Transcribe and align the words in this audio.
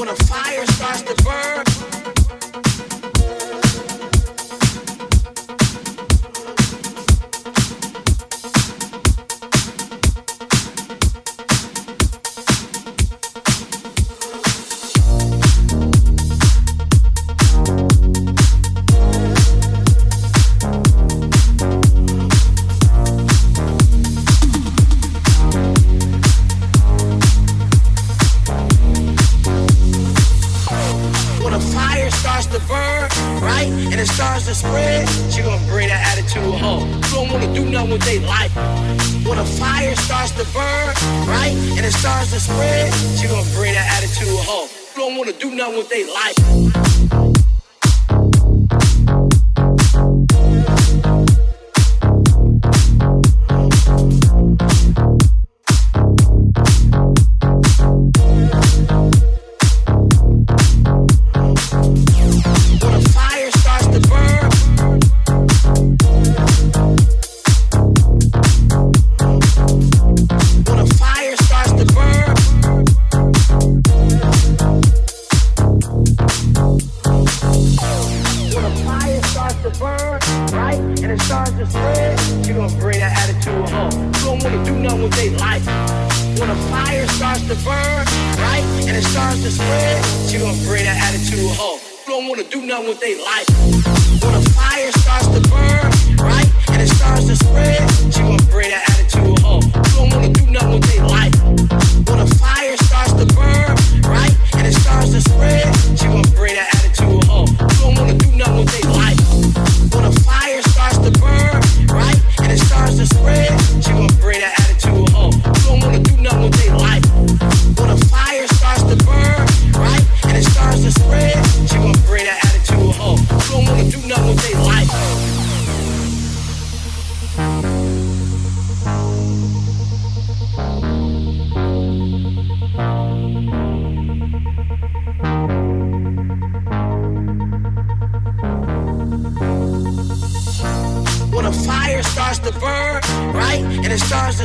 When 0.00 0.08
a 0.08 0.16
fire 0.16 0.64
starts 0.64 1.02
to 1.02 1.14
burn. 1.22 1.39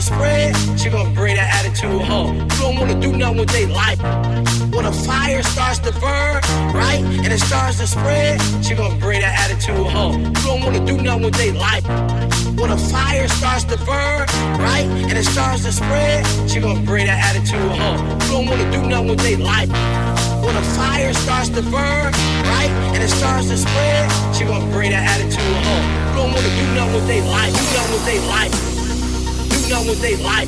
Spread, 0.02 0.56
she 0.80 0.90
gonna 0.90 1.10
bring 1.12 1.36
that 1.36 1.50
attitude 1.56 2.02
home. 2.02 2.40
You 2.40 2.60
don't 2.60 2.75
wanna 2.75 3.00
do 3.00 3.12
nothing 3.12 3.38
with 3.38 3.50
their 3.50 3.68
life. 3.68 4.00
When 4.74 4.86
a 4.86 4.92
fire 4.92 5.42
starts 5.44 5.80
to 5.80 5.92
burn, 5.94 6.42
right, 6.74 7.02
and 7.24 7.32
it 7.32 7.40
starts 7.40 7.78
to 7.80 7.88
spread, 7.88 8.42
she 8.64 8.75
gonna 8.75 8.96
bring 8.96 9.22
that 9.22 9.36
attitude 9.44 9.88
home. 9.88 10.25
You 10.25 10.44
don't 10.46 10.62
wanna 10.64 10.86
do 10.86 10.98
nothing 11.02 11.24
with 11.24 11.36
their 11.36 11.54
life. 11.54 11.86
When 12.60 12.72
a 12.72 12.78
fire 12.78 13.28
starts 13.28 13.64
to 13.66 13.78
burn, 13.86 14.28
right, 14.60 14.88
and 15.10 15.18
it 15.18 15.25
starts 15.25 15.64
to 15.64 15.72
spread, 15.72 16.25
she 16.50 16.60
gonna 16.60 16.82
bring 16.82 17.06
that 17.08 17.20
attitude 17.30 17.72
home. 17.80 18.00
You 18.22 18.28
don't 18.32 18.48
wanna 18.48 18.72
do 18.72 18.82
nothing 18.82 19.10
with 19.10 19.20
their 19.20 19.38
life. 19.38 19.70
When 20.44 20.56
a 20.56 20.62
fire 20.78 21.14
starts 21.14 21.50
to 21.50 21.62
burn, 21.62 22.12
right, 22.54 22.72
and 22.94 23.02
it 23.02 23.10
starts 23.10 23.48
to 23.50 23.58
spread, 23.58 24.36
she 24.36 24.46
gonna 24.46 24.72
bring 24.72 24.92
that 24.92 25.06
attitude 25.14 25.58
home. 25.68 25.86
You 26.10 26.16
don't 26.20 26.34
wanna 26.34 26.52
do 26.62 26.66
nothing 26.75 26.94
with 26.94 27.08
their 27.08 27.24
life. 27.24 27.54
Do 27.54 27.64
nothing 27.78 27.94
with 27.94 28.06
their 28.06 28.22
life. 28.30 28.75
You 29.65 29.74
know 29.74 29.81
what 29.81 29.98
they 29.98 30.13
like. 30.22 30.45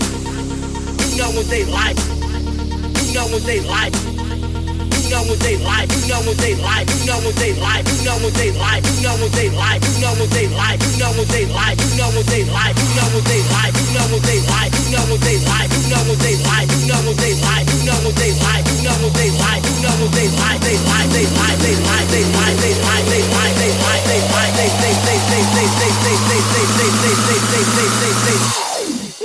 You 1.09 1.17
know 1.17 1.33
what 1.33 1.50
they 1.50 1.65
like. 1.65 1.97
You 1.97 3.13
know 3.17 3.25
what 3.33 3.41
they 3.50 3.57
like. 3.65 3.89
You 3.89 5.09
know 5.09 5.25
what 5.25 5.41
they 5.41 5.57
like. 5.57 5.89
You 5.89 6.05
know 6.05 6.21
what 6.21 6.38
they 6.38 6.53
like. 6.53 6.86
You 6.86 7.01
know 7.09 7.17
what 7.25 7.33
they 7.33 7.57
like. 7.57 7.81
You 7.89 7.97
know 8.05 8.21
what 8.21 8.38
they 8.38 8.53
like. 8.53 8.86
You 8.86 9.01
know 9.01 9.17
what 9.17 9.33
they 9.33 9.41
like. 9.41 9.74
You 9.74 10.05
know 10.05 10.13
what 10.13 10.29
they 10.29 10.45
like. 10.53 10.77
You 10.86 10.93
know 11.01 11.17
what 11.17 11.25
they 11.25 11.50
like. 11.50 11.81
You 11.81 11.97
know 11.97 12.13
what 12.13 12.29
they 12.29 12.45
like. 12.45 12.77
You 12.77 12.93
know 12.93 13.01
what 13.09 13.25
they 13.25 14.38
like. 14.38 14.69
You 14.77 14.86
know 14.93 15.01
what 15.09 15.17
they 15.17 15.33
like. 15.33 15.65
You 15.65 15.89
know 15.89 15.97
what 15.97 15.97
they 15.97 15.97
like. 15.97 15.97
You 15.97 15.97
know 15.97 16.05
what 16.05 16.21
they 16.21 16.45
like. 16.45 16.69
You 16.77 16.86
know 16.86 17.01
what 17.01 17.17
they 17.17 17.33
like. 17.41 17.65
You 17.74 17.89
know 17.89 17.97
what 18.05 18.13
they 18.13 18.31
like. 18.38 18.63
You 18.69 18.77
know 18.86 18.97
what 19.01 19.13
they 19.17 19.31
like. 19.33 19.63
You 19.65 19.81
know 19.81 19.95
what 19.97 20.12
they 20.13 20.29
like. 20.29 20.59
They 20.62 20.77
like. 20.77 21.09
They 21.09 21.25
like. 21.25 21.57
They 21.57 21.81
like. 21.81 22.05
They 22.05 22.21
like. 22.21 22.57
They 22.62 22.75
like. 22.77 23.05
They 23.07 23.24
like. 23.25 23.55
They 23.57 23.74
like. 23.81 24.05
They 24.05 24.21
like. 24.29 24.53
They 24.53 24.69
they 24.69 24.93
they 24.93 25.25
they 25.41 25.74
they 26.21 26.31
they 26.31 26.31
they 26.31 26.31
they 26.31 26.31
they 26.31 26.77
they 26.77 27.17
they 27.17 27.39
they 27.41 27.63
they 27.74 27.95
they 27.97 28.38
they 28.53 28.66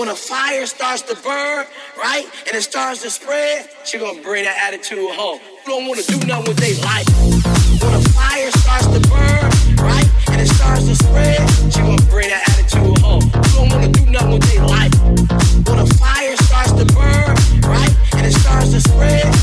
when 0.02 0.10
a 0.10 0.16
fire 0.16 0.66
starts 0.66 1.02
to 1.02 1.14
burn, 1.22 1.64
right, 1.96 2.26
and 2.48 2.56
it 2.56 2.62
starts 2.62 3.02
to 3.02 3.08
spread, 3.08 3.68
she 3.84 3.98
gonna 3.98 4.20
bring 4.20 4.42
that 4.42 4.58
attitude 4.66 4.98
home. 5.14 5.38
You 5.64 5.74
don't 5.74 5.86
wanna 5.86 6.02
do 6.02 6.18
nothing 6.26 6.48
with 6.48 6.56
their 6.56 6.74
life. 6.82 7.06
When 7.78 7.94
a 7.94 8.02
fire 8.10 8.50
starts 8.50 8.86
to 8.88 8.98
burn, 9.08 9.46
right, 9.78 10.08
and 10.26 10.40
it 10.40 10.48
starts 10.48 10.86
to 10.88 10.96
spread, 10.96 11.38
she 11.72 11.78
gonna 11.82 12.02
bring 12.10 12.30
that 12.30 12.42
attitude 12.50 12.98
home. 12.98 13.22
You 13.22 13.52
don't 13.54 13.70
wanna 13.70 13.92
do 13.94 14.04
nothing 14.10 14.32
with 14.32 14.42
their 14.50 14.66
life. 14.66 14.92
When 15.70 15.78
a 15.78 15.86
fire 15.86 16.36
starts 16.50 16.72
to 16.72 16.84
burn, 16.98 17.36
right, 17.62 17.94
and 18.16 18.26
it 18.26 18.34
starts 18.34 18.72
to 18.72 18.80
spread, 18.80 19.41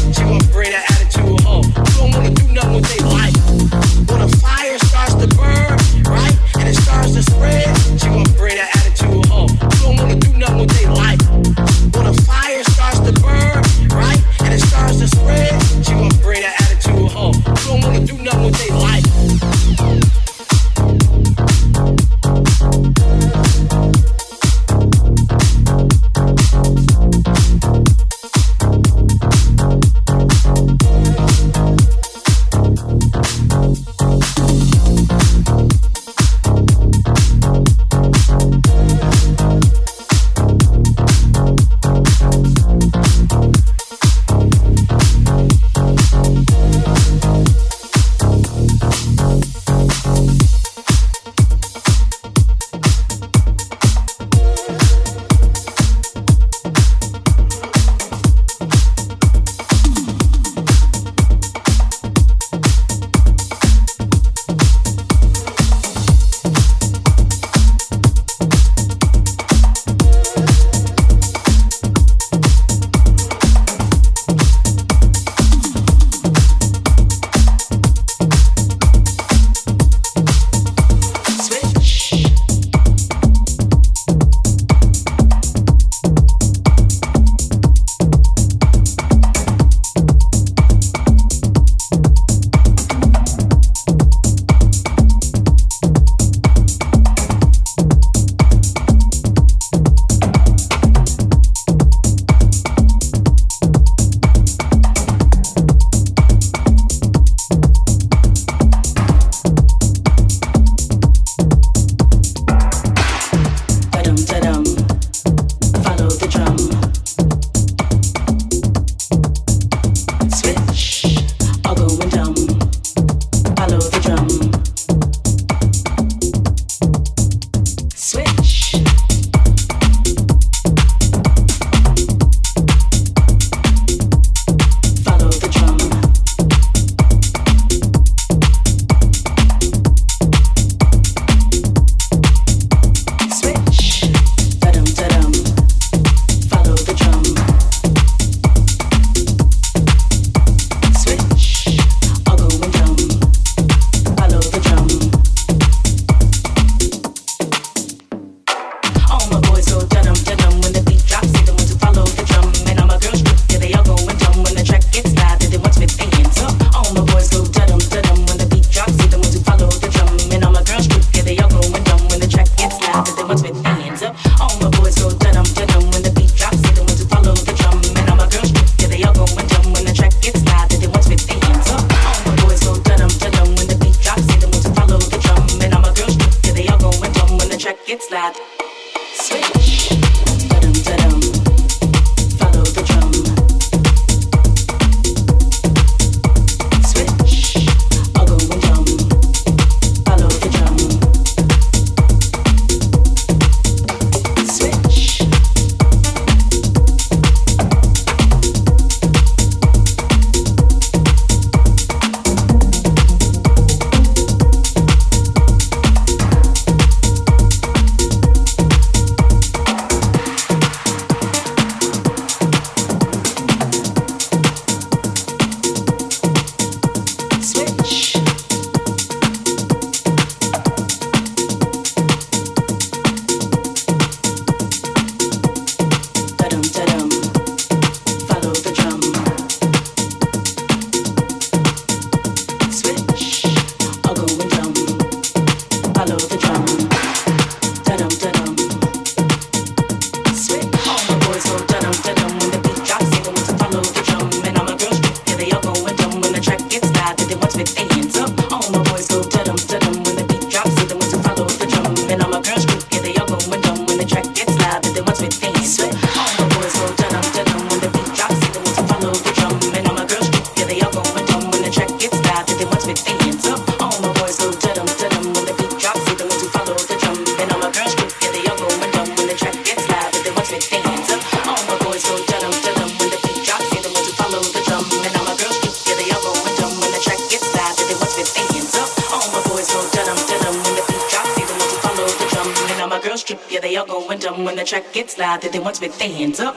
they 293.69 293.75
all 293.75 293.85
going 293.85 294.17
dumb 294.17 294.45
when 294.45 294.55
the 294.55 294.63
track 294.63 294.91
gets 294.93 295.17
loud. 295.19 295.41
That 295.41 295.51
they 295.51 295.59
want 295.59 295.75
to 295.75 295.81
put 295.87 295.99
their 295.99 296.09
hands 296.09 296.39
up. 296.39 296.55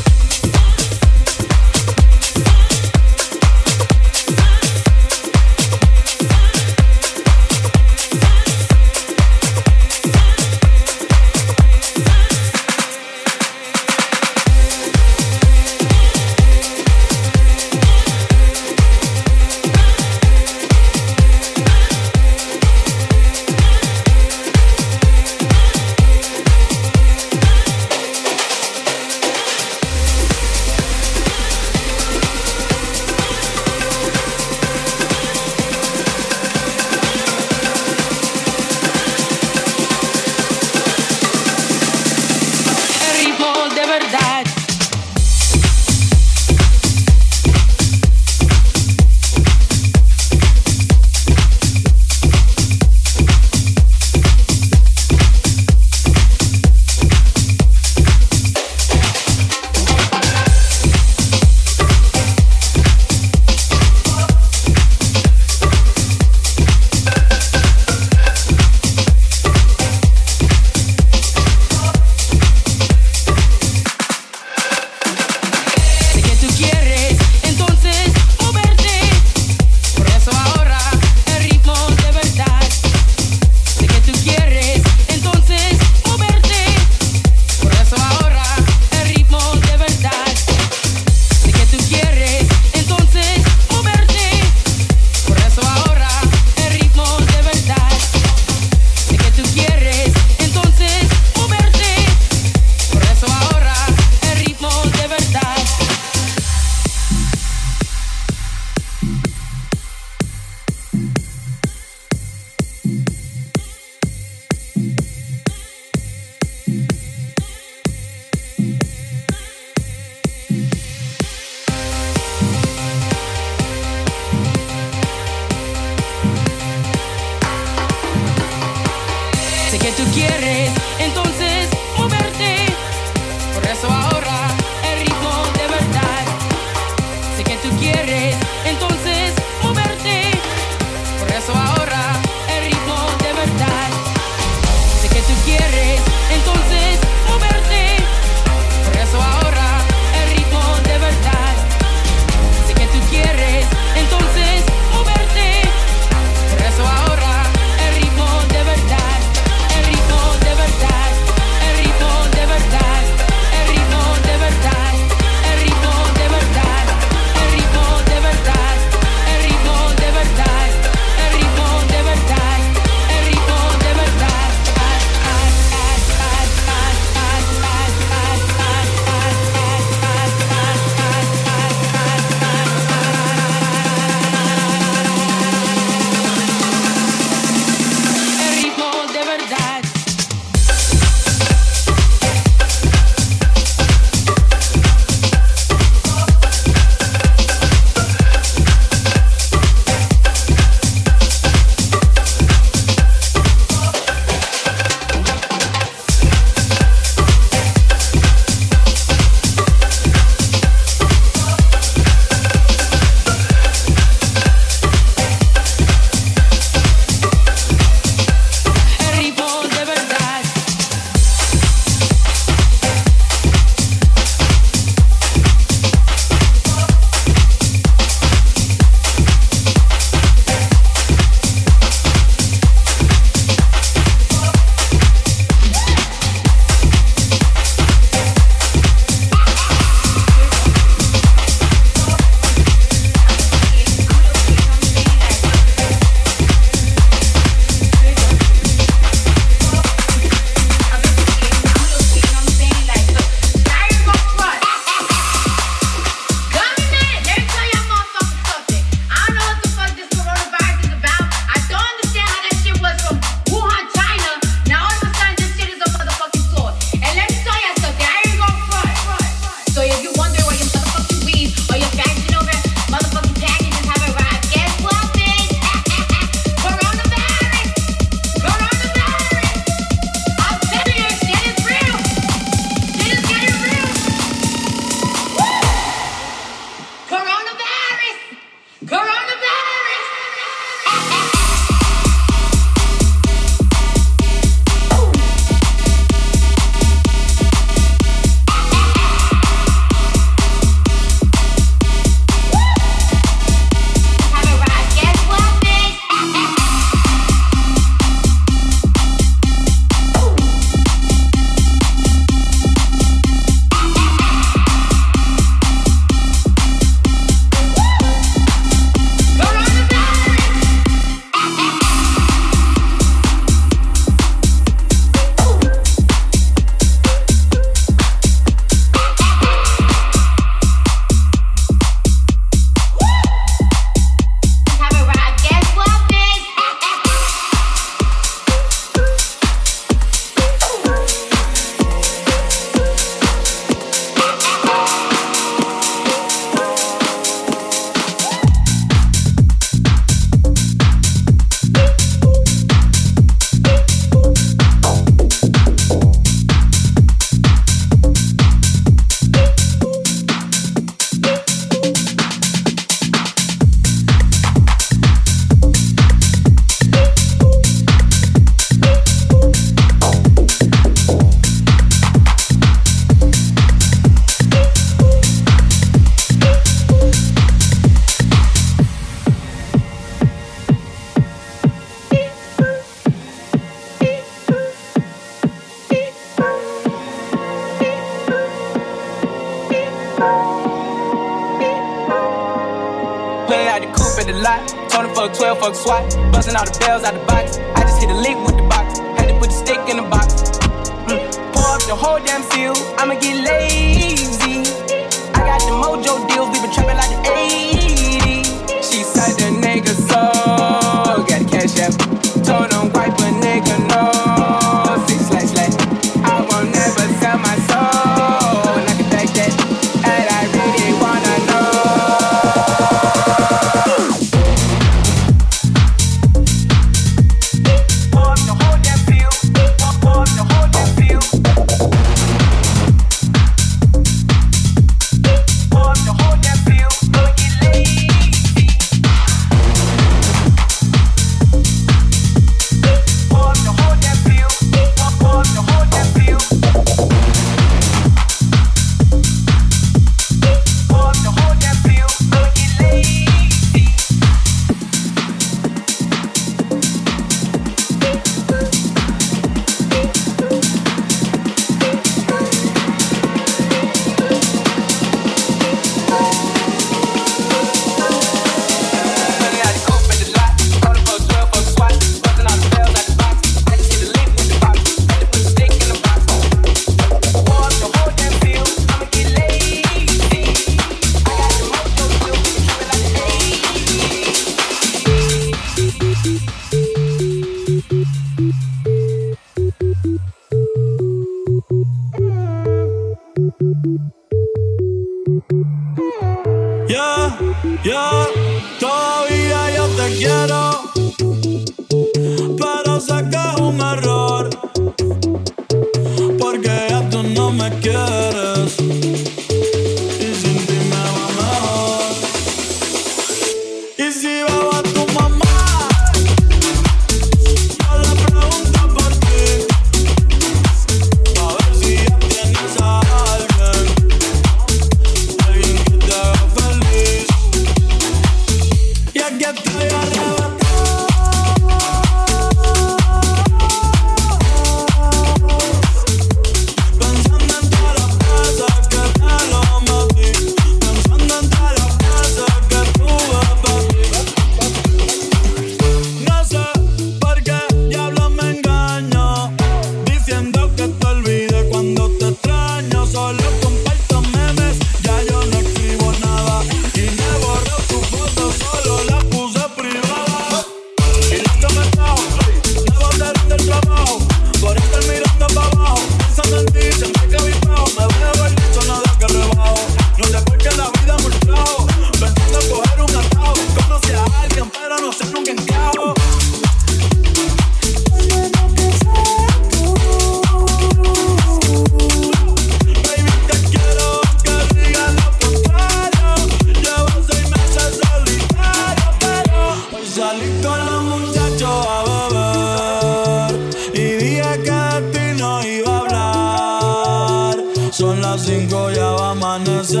Son 597.96 598.20
las 598.20 598.42
5, 598.42 598.90
ya 598.90 599.10
va 599.10 599.28
a 599.28 599.30
amanecer. 599.30 600.00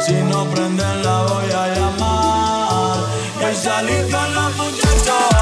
Si 0.00 0.14
no 0.14 0.46
prenden, 0.46 1.02
la 1.02 1.22
voy 1.24 1.50
a 1.52 1.74
llamar. 1.74 3.04
Que 3.38 3.54
salí 3.54 4.10
con 4.10 4.34
la 4.34 4.48
muchacha. 4.56 5.33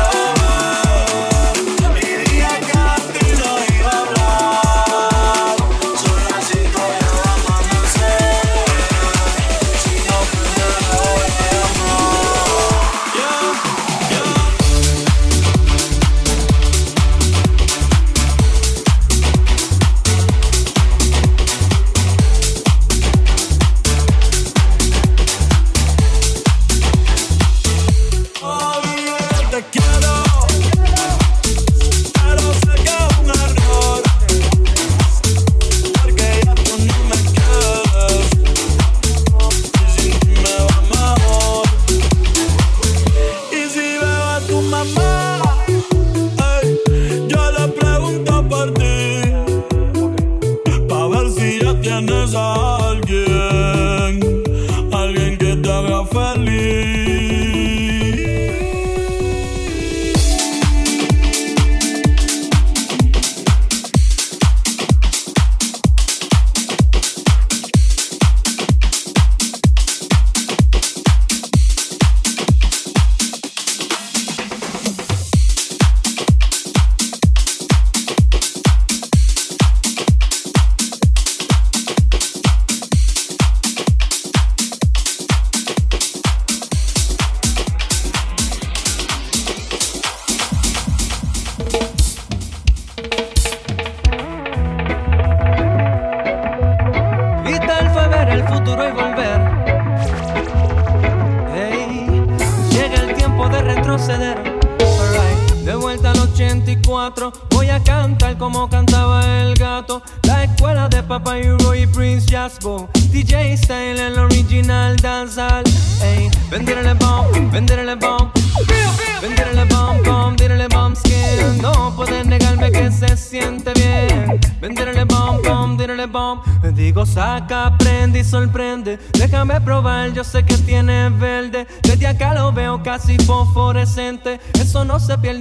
வெந்திரள 116.72 116.92
பாம் 117.00 117.26
வெந்திரள 117.50 117.92
பாம் 117.96 118.21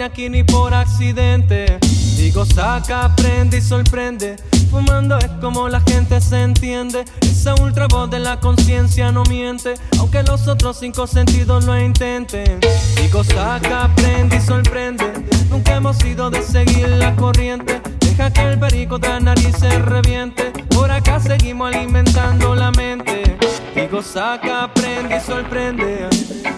aquí 0.04 0.30
ni 0.30 0.44
por 0.44 0.74
accidente. 0.74 1.80
Digo, 2.18 2.46
saca, 2.46 3.06
aprende 3.06 3.58
y 3.58 3.62
sorprende. 3.62 4.36
Fumando 4.70 5.18
es 5.18 5.30
como 5.42 5.68
la 5.68 5.82
gente 5.82 6.20
se 6.22 6.42
entiende. 6.42 7.06
Esa 7.22 7.56
ultra 7.56 7.88
voz 7.88 8.10
de 8.10 8.20
la 8.20 8.40
conciencia 8.40 9.12
no 9.12 9.24
miente, 9.24 9.74
aunque 10.00 10.24
los 10.24 10.48
otros 10.48 10.78
cinco 10.80 11.08
sentidos 11.08 11.66
lo 11.66 11.80
intenten. 11.80 12.60
Digo, 12.96 13.24
saca, 13.24 13.86
aprende 13.86 14.38
y 14.38 14.42
sorprende. 14.42 15.12
Nunca 15.50 15.76
hemos 15.76 15.98
sido 15.98 16.30
de 16.30 16.42
seguir 16.42 16.88
la 16.90 17.16
corriente. 17.16 17.82
Deja 18.00 18.32
que 18.32 18.42
el 18.42 18.60
perico 18.60 18.98
de 18.98 19.10
la 19.10 19.20
nariz 19.20 19.56
se 19.58 19.70
reviente. 19.80 20.52
Por 20.82 20.90
acá 20.90 21.20
seguimos 21.20 21.72
alimentando 21.72 22.56
la 22.56 22.72
mente. 22.72 23.38
Digo, 23.76 24.02
saca, 24.02 24.64
aprende 24.64 25.18
y 25.18 25.20
sorprende. 25.20 26.10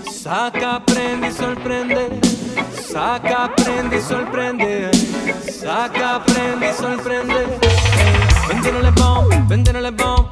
Saca, 0.09 0.75
aprende 0.75 1.27
y 1.27 1.31
sorprende. 1.33 2.21
Saca, 2.89 3.43
aprende 3.43 3.97
y 3.97 4.01
sorprende. 4.01 4.91
Saca, 5.51 6.15
aprende 6.15 6.69
y 6.69 6.73
sorprende. 6.73 7.59
Vendele 8.47 8.91
bomb, 8.91 9.49
vendele 9.49 9.91
bomb. 9.91 10.25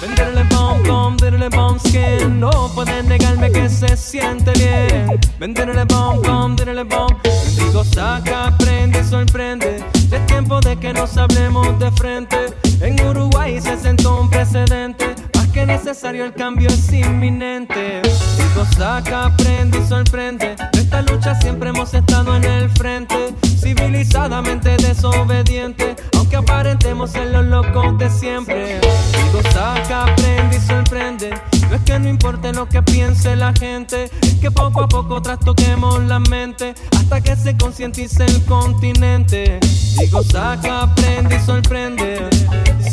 Vendele 0.00 0.42
bomb, 0.50 0.84
bomb, 0.88 1.20
vendele 1.20 1.48
bomb 1.48 1.78
skin. 1.78 2.40
No 2.40 2.72
pueden 2.74 3.06
negarme 3.06 3.52
que 3.52 3.68
se 3.68 3.96
siente 3.96 4.50
bien. 4.54 5.20
Vendele 5.38 5.84
bomb, 5.84 6.26
bomb, 6.26 6.58
vendele 6.58 6.82
bomb. 6.82 7.16
Digo, 7.54 7.84
saca, 7.84 8.48
aprende 8.48 8.98
y 8.98 9.04
sorprende. 9.04 9.84
Es 10.10 10.26
tiempo 10.26 10.60
de 10.60 10.76
que 10.76 10.92
nos 10.92 11.16
hablemos 11.16 11.78
de 11.78 11.90
frente. 11.92 12.55
En 12.80 13.00
Uruguay 13.00 13.60
se 13.60 13.76
sentó 13.78 14.20
un 14.20 14.30
precedente 14.30 15.14
que 15.56 15.64
necesario, 15.64 16.26
el 16.26 16.34
cambio 16.34 16.68
es 16.68 16.92
inminente. 16.92 18.02
Digo, 18.02 18.66
saca, 18.76 19.24
aprende 19.24 19.78
y 19.78 19.88
sorprende. 19.88 20.54
De 20.74 20.80
esta 20.80 21.00
lucha 21.00 21.34
siempre 21.40 21.70
hemos 21.70 21.94
estado 21.94 22.36
en 22.36 22.44
el 22.44 22.68
frente, 22.68 23.34
civilizadamente 23.42 24.76
desobediente, 24.76 25.96
aunque 26.14 26.36
aparentemos 26.36 27.12
ser 27.12 27.28
los 27.28 27.46
locos 27.46 27.96
de 27.96 28.10
siempre. 28.10 28.80
Digo, 28.82 29.42
saca, 29.50 30.02
aprende 30.02 30.58
y 30.58 30.60
sorprende. 30.60 31.30
No 31.68 31.76
es 31.76 31.82
que 31.82 31.98
no 31.98 32.08
importe 32.08 32.52
lo 32.52 32.68
que 32.68 32.82
piense 32.82 33.34
la 33.36 33.52
gente, 33.52 34.10
es 34.22 34.34
que 34.34 34.50
poco 34.50 34.84
a 34.84 34.88
poco 34.88 35.20
trastoquemos 35.20 36.02
la 36.04 36.20
mente 36.20 36.74
hasta 36.96 37.20
que 37.20 37.34
se 37.36 37.56
concientice 37.56 38.24
el 38.24 38.44
continente. 38.44 39.58
Digo, 39.98 40.22
saca, 40.22 40.82
aprende 40.82 41.36
y 41.36 41.40
sorprende. 41.40 42.28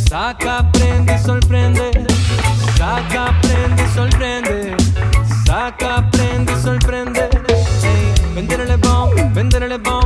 Saca, 0.10 0.60
aprende 0.60 1.16
y 1.16 1.20
sorprende. 1.20 2.06
Saca, 2.78 3.28
aprende 3.28 3.84
y 3.84 3.94
sorprende. 3.94 4.76
Saca, 5.46 5.98
aprende 5.98 6.54
y 6.54 6.62
sorprende. 6.62 7.30
Hey, 7.82 8.14
vendérele 8.34 8.78
bomb, 8.78 9.14
vendérele 9.34 9.78
bomb. 9.78 10.03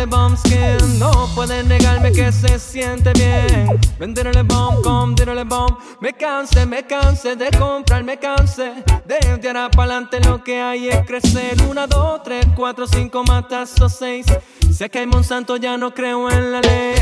Vendérele 0.00 0.06
bomb, 0.06 0.36
skin. 0.36 0.98
No 0.98 1.28
pueden 1.34 1.68
negarme 1.68 2.10
que 2.12 2.32
se 2.32 2.58
siente 2.58 3.12
bien. 3.12 3.78
Vendérele 3.98 4.42
bomb, 4.42 4.82
com, 4.82 5.14
dínele 5.14 5.44
bomb. 5.44 5.76
Me 6.00 6.14
canse, 6.14 6.64
me 6.64 6.82
canse 6.86 7.36
de 7.36 7.50
comprar, 7.58 8.02
me 8.02 8.18
canse. 8.18 8.82
De 9.04 9.18
ahora 9.28 9.70
para 9.70 9.96
adelante 9.96 10.20
lo 10.20 10.42
que 10.42 10.58
hay 10.58 10.88
es 10.88 11.06
crecer. 11.06 11.54
Una, 11.68 11.86
dos, 11.86 12.22
tres, 12.22 12.46
cuatro, 12.56 12.86
cinco, 12.86 13.24
matazos, 13.24 13.94
seis. 13.98 14.24
Sé 14.72 14.88
que 14.88 15.00
hay 15.00 15.06
Monsanto, 15.06 15.58
ya 15.58 15.76
no 15.76 15.92
creo 15.92 16.30
en 16.30 16.52
la 16.52 16.60
ley. 16.62 16.94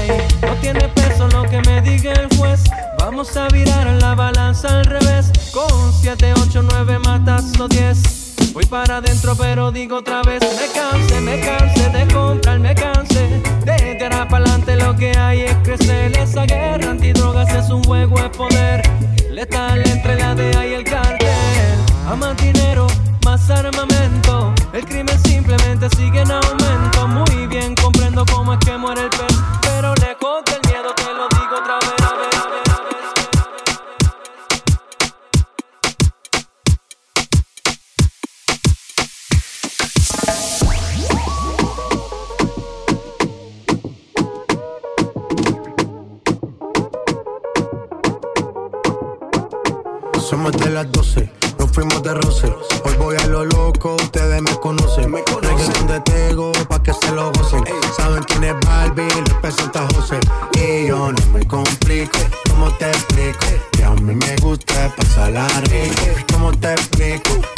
No 0.42 0.55
tiene 0.61 0.88
peso 0.88 1.28
lo 1.28 1.44
que 1.44 1.61
me 1.68 1.80
diga 1.82 2.12
el 2.14 2.36
juez. 2.36 2.64
Vamos 2.99 3.36
a 3.36 3.46
virar 3.49 3.86
la 4.01 4.16
balanza 4.16 4.76
al 4.76 4.84
revés. 4.84 5.30
Con 5.53 5.92
7, 5.92 6.34
8, 6.49 6.62
9 6.62 6.99
matas 6.99 7.59
o 7.61 7.68
10. 7.68 8.18
Voy 8.53 8.66
para 8.66 8.99
adentro, 8.99 9.36
pero 9.36 9.70
digo 9.70 9.99
otra 9.99 10.22
vez: 10.22 10.41
Me 10.41 10.68
canse, 10.72 11.20
me 11.20 11.41
canse 11.41 11.89
de 11.91 12.12
comprar, 12.12 12.59
me 12.59 12.74
canse. 12.74 13.41
De 13.64 13.99
ahora 14.03 14.26
para 14.28 14.45
adelante 14.45 14.76
lo 14.76 14.97
que 14.97 15.16
hay 15.16 15.43
es 15.43 15.55
crecer. 15.62 16.16
Esa 16.16 16.45
guerra 16.45 16.91
antidrogas 16.91 17.53
es 17.55 17.70
un 17.70 17.82
juego 17.84 18.20
de 18.20 18.28
poder. 18.30 18.82
Letal 19.30 19.86
entre 19.89 20.16
la 20.16 20.34
DEA 20.34 20.66
y 20.66 20.74
el 20.74 20.84
cartel. 20.84 21.28
A 22.09 22.16
más 22.16 22.36
dinero, 22.36 22.86
más 23.24 23.49
armamento. 23.51 24.55
El 24.72 24.84
crimen 24.84 25.18
simplemente 25.24 25.89
sigue 25.97 26.22
en 26.22 26.30
aumento. 26.30 27.09
Muy 27.09 27.47
bien, 27.47 27.74
comprendo 27.74 28.24
cómo 28.26 28.55
es 28.55 28.59
que 28.61 28.76
muere 28.76 29.03
el 29.03 29.11
pez. 29.11 29.28
Más 50.51 50.64
de 50.64 50.70
las 50.70 50.90
12 50.92 51.30
nos 51.59 51.70
fuimos 51.72 52.03
de 52.03 52.14
roce. 52.14 52.46
Hoy 52.84 52.94
voy 52.99 53.16
a 53.16 53.26
lo 53.26 53.44
loco, 53.44 53.96
ustedes 53.96 54.40
me 54.40 54.55
conocen. 54.61 55.11
Me 55.11 55.22
conocen 55.24 55.86
de 55.86 56.01
Tego, 56.01 56.53
pa' 56.68 56.82
que 56.82 56.92
se 56.92 57.12
lo 57.12 57.30
gocen. 57.32 57.64
Saben 57.96 58.22
quién 58.24 58.44
es 58.44 58.55
Barbie, 58.64 59.09
representa 59.26 59.84
a 59.84 59.88
José. 59.94 60.18
Y 60.55 60.86
yo 60.86 61.12
no 61.12 61.26
me 61.32 61.46
complico, 61.46 62.18
¿cómo 62.49 62.70
te 62.78 62.88
explico? 62.88 63.46
Que 63.72 63.84
a 63.84 63.90
mí 63.90 64.14
me 64.14 64.36
gusta 64.36 64.94
pasarla 64.96 65.46
rico. 65.64 66.24
¿Cómo 66.32 66.53
te 66.53 66.72
explico? 66.72 67.58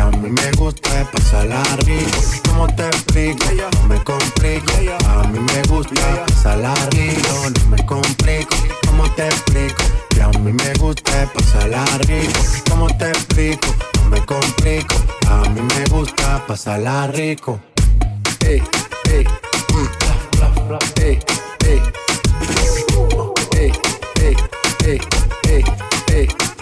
A 0.00 0.10
mí 0.10 0.30
me 0.30 0.50
gusta 0.52 1.04
pasarla 1.10 1.62
rico. 1.84 2.20
¿Cómo 2.48 2.66
te 2.68 2.86
explico? 2.86 3.44
No 3.82 3.88
me 3.88 4.02
complico. 4.04 4.72
A 5.08 5.26
mí 5.28 5.38
me 5.38 5.62
gusta 5.68 6.24
pasarla 6.26 6.74
rico. 6.90 7.50
No 7.60 7.70
me 7.70 7.86
complico. 7.86 8.56
¿Cómo 8.86 9.10
te 9.14 9.26
explico? 9.26 9.82
Que 10.10 10.22
a 10.22 10.28
mí 10.28 10.52
me 10.52 10.72
gusta 10.74 11.30
pasarla 11.34 11.84
rico. 12.06 12.40
¿Cómo 12.70 12.86
te 12.96 13.10
explico? 13.10 13.74
No 14.02 14.10
me 14.10 14.24
complico. 14.24 14.94
A 15.28 15.48
mí 15.50 15.60
me 15.60 15.84
gusta 15.86 16.44
pasarla 16.46 17.08
rico. 17.08 17.60
Ey, 18.46 18.62
ey, 19.10 19.24
mm, 19.74 19.88
ey. 21.02 21.18
Ey, 23.56 23.72
ey, 24.20 24.36
ey, 24.84 25.00
ey, 25.48 25.64
ey. 26.12 26.57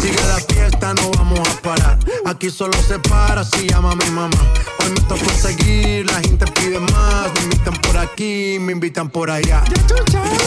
Sigue 0.00 0.22
la 0.26 0.36
fiesta, 0.36 0.94
no 0.94 1.10
vamos 1.10 1.40
a 1.40 1.62
parar. 1.62 1.98
Aquí 2.24 2.50
solo 2.50 2.72
se 2.86 2.98
para 2.98 3.44
si 3.44 3.68
llama 3.68 3.94
mi 3.94 4.10
mamá. 4.10 4.36
Hoy 4.80 4.90
me 4.90 5.00
tocó 5.02 5.30
seguir, 5.30 6.06
la 6.06 6.20
gente 6.20 6.46
pide 6.52 6.80
más. 6.80 7.32
Me 7.34 7.42
invitan 7.44 7.74
por 7.74 7.96
aquí, 7.96 8.58
me 8.60 8.72
invitan 8.72 9.10
por 9.10 9.30
allá. 9.30 9.62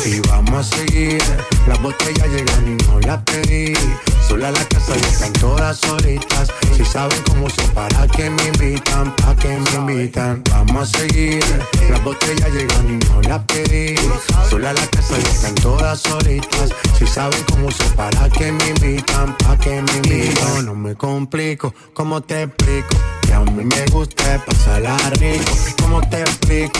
Y 0.05 0.19
vamos 0.27 0.71
a 0.71 0.77
seguir. 0.77 1.21
Las 1.67 1.81
botellas 1.81 2.27
llegan 2.29 2.67
y 2.67 2.83
no 2.83 2.99
las 3.01 3.21
pedí. 3.23 3.73
Sola 4.31 4.49
la 4.49 4.65
casa 4.69 4.93
y 4.95 4.99
están 5.01 5.33
todas 5.33 5.77
solitas. 5.77 6.47
Si 6.77 6.85
saben 6.85 7.21
cómo 7.27 7.49
se 7.49 7.63
para 7.73 8.07
que 8.07 8.29
me 8.29 8.47
invitan, 8.47 9.13
pa' 9.17 9.35
que 9.35 9.49
me 9.49 9.71
invitan. 9.71 10.41
Vamos 10.51 10.95
a 10.95 10.99
seguir. 10.99 11.43
Las 11.89 12.01
botellas 12.01 12.49
llegan 12.49 12.87
y 12.87 13.05
no 13.07 13.21
las 13.23 13.43
pedí. 13.43 13.93
Sola 14.49 14.71
la 14.71 14.87
casa 14.87 15.17
y 15.19 15.21
están 15.21 15.53
todas 15.55 15.99
solitas. 15.99 16.69
Si 16.97 17.05
saben 17.05 17.43
cómo 17.51 17.69
se 17.71 17.83
para 17.89 18.29
que 18.29 18.53
me 18.53 18.69
invitan, 18.69 19.35
pa' 19.35 19.57
que 19.57 19.81
me 19.81 19.97
invitan. 19.97 20.65
No 20.65 20.75
me 20.75 20.95
complico, 20.95 21.73
¿cómo 21.93 22.21
te 22.21 22.43
explico? 22.43 22.95
Que 23.23 23.33
a 23.33 23.41
mí 23.41 23.65
me 23.65 23.85
gusta 23.87 24.41
pasarla 24.45 24.95
rico. 25.19 25.51
¿Cómo 25.81 25.99
te 26.09 26.21
explico? 26.21 26.79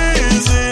amazing. 0.00 0.69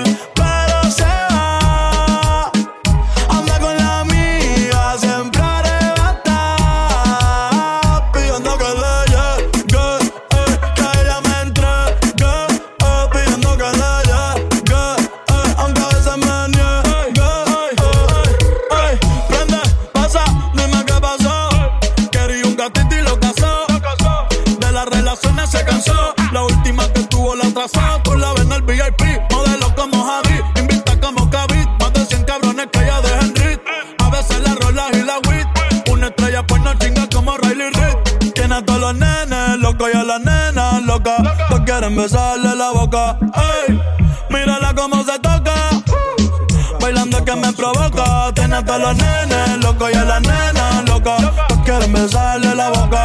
Los 48.78 48.96
nenes 48.96 49.58
locos 49.58 49.90
y 49.92 49.96
a 49.96 50.04
la 50.04 50.20
nena 50.20 50.82
loca. 50.86 51.16
quieren 51.64 51.92
besarle 51.92 52.54
la 52.54 52.70
boca. 52.70 53.04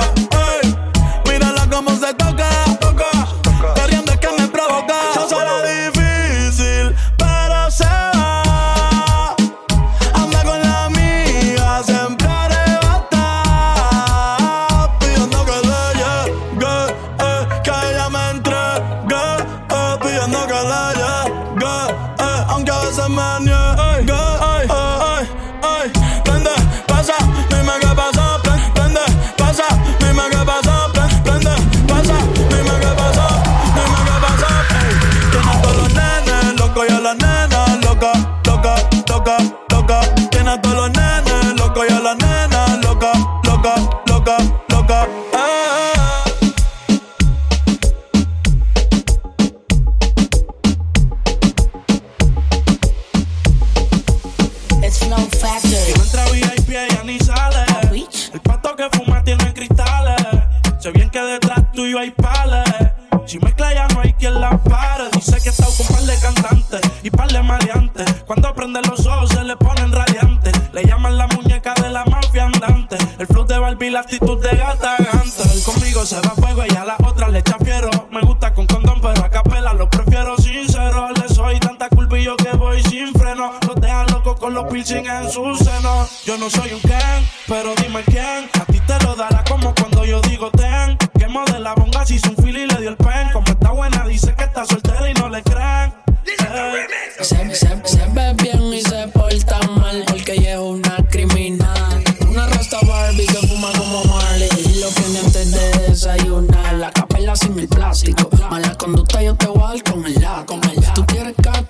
La 73.94 74.00
actitud 74.00 74.42
de 74.42 74.58
gata 74.58 74.96
ganta. 74.98 75.44
Conmigo 75.66 76.04
se 76.04 76.16
da 76.16 76.32
fuego 76.32 76.64
y 76.68 76.76
a 76.76 76.84
la 76.84 76.98
otra 77.06 77.28
le 77.30 77.40
echa 77.40 77.58
fiero. 77.64 77.90
Me 78.12 78.22
gusta 78.22 78.52
con 78.54 78.66
condón, 78.66 79.00
pero 79.02 79.24
a 79.24 79.30
capela 79.30 79.74
lo 79.74 79.88
prefiero 79.88 80.36
sincero. 80.38 81.10
Le 81.12 81.30
soy 81.30 81.60
tanta 81.60 81.90
culpa 81.90 82.16
que 82.16 82.58
voy 82.58 82.82
sin 82.84 83.14
freno. 83.14 83.52
Los 83.68 83.76
dejan 83.76 84.08
locos 84.08 84.40
con 84.40 84.56
los 84.56 84.66
piercing 84.66 85.06
en 85.06 85.30
su 85.30 85.56
seno. 85.56 86.08
Yo 86.26 86.38
no 86.38 86.50
soy 86.50 86.74
un 86.74 86.82
Ken, 86.82 87.28
pero 87.48 87.76
dime 87.76 88.02
quién. 88.06 88.50
A 88.60 88.66
ti 88.66 88.80
te 88.80 89.00
lo 89.06 89.16
dará 89.16 89.44
como 89.48 89.76
cuando 89.76 90.06
yo 90.06 90.20
digo 90.22 90.50
ten. 90.52 90.98
Que 90.98 91.60
la 91.60 91.74
bonga 91.76 92.06
si 92.06 92.16
hizo 92.16 92.30
un 92.30 92.38
fili 92.38 92.53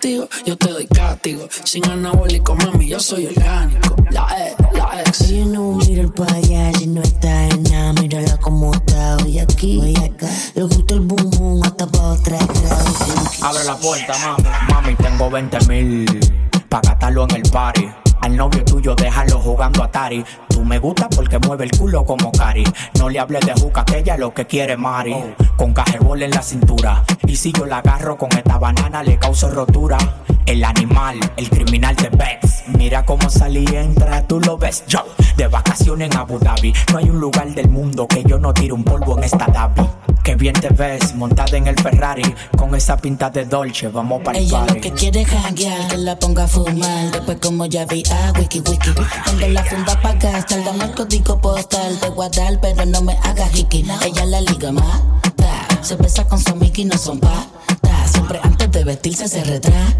castigo, 0.03 0.27
yo 0.45 0.57
te 0.57 0.69
doy 0.69 0.87
castigo. 0.87 1.47
Sin 1.63 1.89
anabólico, 1.89 2.55
mami, 2.55 2.87
yo 2.87 2.99
soy 2.99 3.27
orgánico. 3.27 3.95
La 4.11 4.27
E, 4.37 4.55
la 4.73 5.01
ex. 5.01 5.29
You 5.29 5.45
no 5.45 5.77
mira 5.77 6.01
el 6.01 6.11
allá 6.35 6.71
y 6.81 6.87
no 6.87 7.01
está 7.01 7.47
en 7.47 7.63
nada. 7.63 7.93
Mírala 7.93 8.37
como 8.37 8.73
está 8.73 9.17
hoy 9.23 9.39
aquí, 9.39 9.79
hoy 9.79 9.95
acá. 9.95 10.27
Le 10.55 10.63
gusta 10.63 10.95
el 10.95 11.01
boom 11.01 11.29
boom 11.31 11.63
hasta 11.63 11.87
pa' 11.87 12.13
otra 12.13 12.37
Abre 13.41 13.63
la 13.63 13.77
puerta, 13.77 14.13
mami. 14.19 14.43
Mami, 14.69 14.95
tengo 14.95 15.29
20 15.29 15.57
mil. 15.67 16.19
Pa' 16.67 16.81
gastarlo 16.81 17.25
en 17.29 17.35
el 17.37 17.43
party. 17.43 17.87
Al 18.21 18.35
novio 18.35 18.63
tuyo 18.65 18.95
déjalo 18.95 19.39
jugando 19.39 19.83
a 19.83 19.85
Atari. 19.85 20.23
Tú 20.63 20.69
me 20.69 20.79
gusta 20.79 21.09
porque 21.09 21.39
mueve 21.39 21.65
el 21.65 21.71
culo 21.71 22.05
como 22.05 22.31
Cari. 22.31 22.63
No 22.97 23.09
le 23.09 23.19
hables 23.19 23.45
de 23.45 23.51
juca 23.51 23.83
que 23.83 23.97
ella 23.97 24.15
lo 24.15 24.33
que 24.33 24.47
quiere 24.47 24.77
Mari. 24.77 25.13
Con 25.57 25.73
cajebol 25.73 26.23
en 26.23 26.31
la 26.31 26.41
cintura. 26.41 27.03
Y 27.27 27.35
si 27.35 27.51
yo 27.51 27.65
la 27.65 27.79
agarro 27.79 28.17
con 28.17 28.31
esta 28.31 28.57
banana 28.57 29.03
le 29.03 29.19
causo 29.19 29.49
rotura. 29.49 29.97
El 30.45 30.63
animal, 30.63 31.19
el 31.35 31.49
criminal 31.49 31.97
de 31.97 32.07
Bex. 32.07 32.63
Mira 32.77 33.03
cómo 33.03 33.29
salí 33.29 33.65
entra, 33.75 34.25
tú 34.25 34.39
lo 34.39 34.57
ves. 34.57 34.85
Yo, 34.87 35.03
de 35.35 35.47
vacaciones 35.47 36.09
en 36.09 36.17
Abu 36.17 36.39
Dhabi. 36.39 36.73
No 36.93 36.99
hay 36.99 37.09
un 37.09 37.19
lugar 37.19 37.53
del 37.53 37.67
mundo 37.67 38.07
que 38.07 38.23
yo 38.23 38.39
no 38.39 38.53
tire 38.53 38.71
un 38.71 38.85
polvo 38.85 39.17
en 39.17 39.25
esta 39.25 39.47
Dhabi. 39.47 39.81
Que 40.23 40.35
bien 40.35 40.53
te 40.53 40.69
ves 40.69 41.13
montada 41.15 41.57
en 41.57 41.67
el 41.67 41.75
Ferrari 41.75 42.23
con 42.57 42.73
esa 42.75 42.95
pinta 42.95 43.29
de 43.29 43.43
Dolce, 43.43 43.89
vamos 43.89 44.21
para 44.23 44.37
el 44.37 44.45
Ella 44.45 44.65
lo 44.65 44.79
que 44.79 44.91
quiere 44.93 45.23
es 45.23 45.27
janguear, 45.27 45.89
que 45.89 45.97
la 45.97 46.17
ponga 46.17 46.45
a 46.45 46.47
fumar. 46.47 47.11
Después 47.11 47.39
como 47.41 47.65
ya 47.65 47.85
vi 47.85 48.03
a 48.09 48.31
wiki 48.39 48.61
wiki. 48.61 48.91
Tengo 49.25 49.47
la 49.47 49.63
funda 49.65 49.99
pa' 49.99 50.17
dame 50.61 50.85
el 50.85 50.91
código 50.91 51.39
postal 51.41 51.99
de 51.99 52.09
guardar, 52.09 52.59
pero 52.61 52.85
no 52.85 53.01
me 53.01 53.13
haga 53.23 53.49
hiki. 53.53 53.85
Ella 54.05 54.25
la 54.25 54.41
liga 54.41 54.71
más, 54.71 55.01
se 55.81 55.95
besa 55.95 56.25
con 56.27 56.39
su 56.39 56.53
y 56.75 56.85
no 56.85 56.97
son 56.97 57.19
pa' 57.19 57.47
Siempre 58.05 58.39
antes 58.43 58.71
de 58.71 58.83
vestirse 58.83 59.27
se 59.27 59.43
retrata. 59.43 59.95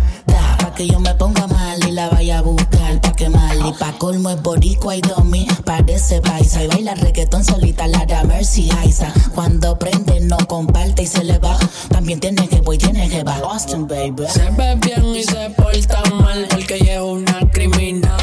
Pa' 0.59 0.73
que 0.75 0.87
yo 0.87 0.99
me 0.99 1.13
ponga 1.15 1.47
mal 1.47 1.79
y 1.87 1.91
la 1.91 2.09
vaya 2.09 2.39
a 2.39 2.41
buscar 2.41 3.01
pa' 3.01 3.13
que 3.13 3.29
mal. 3.29 3.57
Y 3.65 3.71
pa' 3.73 3.93
colmo 3.93 4.29
es 4.29 4.41
boricua 4.41 4.95
y 4.95 5.01
domi. 5.01 5.47
Parece 5.65 6.21
paisa 6.21 6.63
y 6.63 6.67
baila 6.67 6.93
reggaetón 6.95 7.43
solita. 7.43 7.87
La 7.87 8.05
da 8.05 8.23
Mercy 8.23 8.69
Aiza. 8.79 9.11
Cuando 9.33 9.79
prende 9.79 10.19
no 10.21 10.37
comparte 10.47 11.03
y 11.03 11.07
se 11.07 11.23
le 11.23 11.39
va. 11.39 11.57
También 11.89 12.19
tiene 12.19 12.47
que 12.47 12.61
voy, 12.61 12.77
tiene 12.77 13.09
que 13.09 13.23
va. 13.23 13.37
Austin, 13.37 13.87
baby. 13.87 14.27
Se 14.29 14.49
ve 14.51 14.75
bien 14.75 15.05
y 15.15 15.23
se 15.23 15.49
porta 15.51 16.03
mal 16.11 16.47
porque 16.51 16.79
lleva 16.79 17.05
una 17.05 17.39
criminal. 17.51 18.22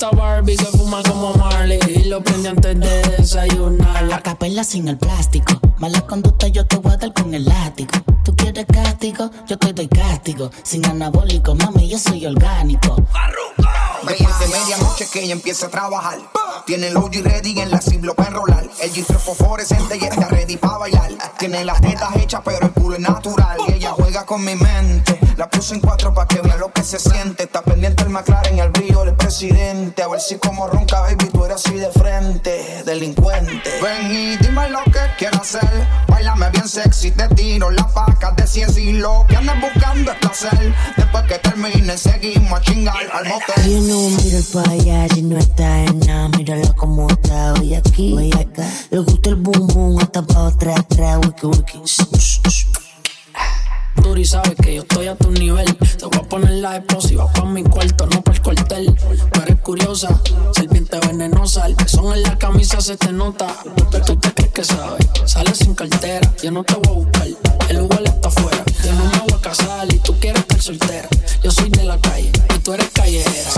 Rasta 0.00 0.16
Barbie 0.16 0.56
que 0.56 0.64
fuma 0.64 1.02
como 1.02 1.34
Marley 1.34 1.78
y 1.86 2.04
lo 2.04 2.22
prende 2.22 2.48
antes 2.48 2.80
de 2.80 3.02
desayunar. 3.18 4.04
La 4.04 4.22
capela 4.22 4.64
sin 4.64 4.88
el 4.88 4.96
plástico. 4.96 5.60
Mala 5.76 6.00
conducta 6.06 6.48
yo 6.48 6.66
te 6.66 6.76
voy 6.76 6.92
a 6.92 6.96
dar 6.96 7.12
con 7.12 7.34
el 7.34 7.44
látigo. 7.44 7.90
Tú 8.24 8.34
quieres 8.34 8.64
castigo, 8.64 9.30
yo 9.46 9.58
te 9.58 9.74
doy 9.74 9.88
castigo. 9.88 10.50
Sin 10.62 10.86
anabólico, 10.86 11.54
mami, 11.54 11.86
yo 11.86 11.98
soy 11.98 12.24
orgánico. 12.24 12.96
Después 14.08 14.38
de 14.40 14.48
medianoche 14.48 15.06
que 15.12 15.22
ella 15.22 15.34
empieza 15.34 15.66
a 15.66 15.70
trabajar. 15.70 16.18
Tiene 16.70 16.86
el 16.86 16.96
OG 16.96 17.24
ready 17.24 17.58
en 17.58 17.68
la 17.68 17.80
ciblo 17.80 18.14
para 18.14 18.28
enrolar. 18.28 18.64
El 18.80 18.92
G3 18.92 19.18
fosforescente 19.18 19.98
y 20.00 20.04
está 20.04 20.28
ready 20.28 20.56
para 20.56 20.78
bailar. 20.78 21.10
Tiene 21.36 21.64
las 21.64 21.80
tetas 21.80 22.14
hechas, 22.14 22.42
pero 22.44 22.64
el 22.64 22.70
culo 22.70 22.94
es 22.94 23.00
natural. 23.00 23.58
Y 23.66 23.72
ella 23.72 23.90
juega 23.90 24.24
con 24.24 24.44
mi 24.44 24.54
mente. 24.54 25.18
La 25.36 25.50
puse 25.50 25.74
en 25.74 25.80
cuatro 25.80 26.14
para 26.14 26.28
que 26.28 26.40
vea 26.40 26.56
lo 26.58 26.72
que 26.72 26.84
se 26.84 27.00
siente. 27.00 27.42
Está 27.42 27.62
pendiente 27.62 28.04
el 28.04 28.10
McLaren 28.10 28.56
el 28.60 28.68
brillo 28.68 29.04
del 29.04 29.16
presidente. 29.16 30.00
A 30.00 30.06
ver 30.06 30.20
si 30.20 30.36
como 30.36 30.68
ronca, 30.68 31.00
baby, 31.00 31.24
tú 31.32 31.44
eres 31.44 31.56
así 31.56 31.74
de 31.74 31.90
frente. 31.90 32.84
Delincuente. 32.86 33.68
Ven 33.82 34.12
y 34.12 34.36
dime 34.36 34.68
lo 34.68 34.84
que 34.84 35.00
quiero 35.18 35.40
hacer. 35.40 35.88
Bailame 36.06 36.50
bien 36.50 36.68
sexy, 36.68 37.10
te 37.10 37.26
tiro 37.34 37.72
la 37.72 37.88
faca 37.88 38.30
de 38.30 38.46
ciencia 38.46 38.80
y 38.80 38.92
lo 38.92 39.26
que 39.28 39.34
andas 39.34 39.60
buscando 39.60 40.12
es 40.12 40.18
placer. 40.18 40.72
Después 40.96 41.24
que 41.24 41.38
termine, 41.38 41.98
seguimos 41.98 42.52
a 42.52 42.62
chingar 42.62 43.10
al 43.12 43.26
motel 43.26 43.88
no 43.88 44.10
mira 44.22 44.38
el 44.38 44.44
payaso 44.44 45.18
y 45.18 45.22
no 45.22 45.36
está 45.36 45.84
en 45.84 45.98
nada 46.00 46.20
como 46.76 47.08
está 47.08 47.54
hoy 47.54 47.74
aquí. 47.74 48.14
Hoy 48.16 48.32
acá. 48.32 48.68
Le 48.90 48.98
gusta 48.98 49.30
el 49.30 49.36
boom 49.36 49.66
boom, 49.66 49.98
hasta 50.00 50.22
pa' 50.22 50.44
otra 50.44 50.74
atrás, 50.76 51.18
wiki 51.24 51.46
wiki. 51.46 51.78
Duri 54.02 54.24
sabes 54.24 54.54
que 54.62 54.76
yo 54.76 54.82
estoy 54.82 55.08
a 55.08 55.16
tu 55.16 55.30
nivel. 55.30 55.76
Te 55.76 56.06
voy 56.06 56.18
a 56.18 56.22
poner 56.22 56.52
la 56.52 56.76
explosiva 56.76 57.30
pa' 57.32 57.44
mi 57.44 57.62
cuarto, 57.62 58.06
no 58.06 58.22
pa' 58.22 58.32
el 58.32 58.42
cuartel. 58.42 58.94
Tú 59.32 59.40
eres 59.42 59.60
curiosa, 59.60 60.20
serpiente 60.54 60.98
venenosa. 61.06 61.66
El 61.66 61.74
pezón 61.76 62.14
en 62.14 62.22
la 62.22 62.38
camisa 62.38 62.80
se 62.80 62.96
te 62.96 63.12
nota. 63.12 63.48
Tú 64.06 64.16
te 64.16 64.32
crees 64.32 64.52
que 64.52 64.64
sabes, 64.64 65.06
sales 65.26 65.58
sin 65.58 65.74
cartera. 65.74 66.32
Yo 66.42 66.50
no 66.50 66.64
te 66.64 66.74
voy 66.74 66.88
a 66.88 66.92
buscar, 66.92 67.28
el 67.68 67.76
lugar 67.76 68.02
está 68.04 68.28
afuera. 68.28 68.64
Yo 68.84 68.92
no 68.94 69.04
me 69.04 69.18
voy 69.18 69.38
a 69.38 69.40
casar 69.40 69.92
y 69.92 69.98
tú 69.98 70.18
quieres 70.18 70.40
estar 70.42 70.60
soltera. 70.62 71.08
Yo 71.42 71.50
soy 71.50 71.68
de 71.70 71.84
la 71.84 71.98
calle 72.00 72.32
y 72.54 72.58
tú 72.58 72.72
eres 72.72 72.88
callejera. 72.90 73.50